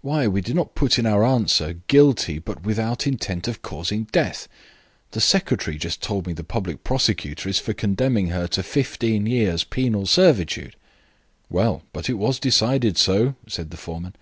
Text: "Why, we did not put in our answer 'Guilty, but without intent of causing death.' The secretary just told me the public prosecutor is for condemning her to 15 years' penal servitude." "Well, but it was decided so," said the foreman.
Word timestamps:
"Why, 0.00 0.28
we 0.28 0.42
did 0.42 0.54
not 0.54 0.76
put 0.76 0.96
in 0.96 1.06
our 1.06 1.24
answer 1.24 1.72
'Guilty, 1.88 2.38
but 2.38 2.62
without 2.62 3.04
intent 3.04 3.48
of 3.48 3.62
causing 3.62 4.04
death.' 4.12 4.46
The 5.10 5.20
secretary 5.20 5.76
just 5.76 6.00
told 6.00 6.24
me 6.28 6.32
the 6.34 6.44
public 6.44 6.84
prosecutor 6.84 7.48
is 7.48 7.58
for 7.58 7.72
condemning 7.72 8.28
her 8.28 8.46
to 8.46 8.62
15 8.62 9.26
years' 9.26 9.64
penal 9.64 10.06
servitude." 10.06 10.76
"Well, 11.50 11.82
but 11.92 12.08
it 12.08 12.14
was 12.14 12.38
decided 12.38 12.96
so," 12.96 13.34
said 13.48 13.72
the 13.72 13.76
foreman. 13.76 14.14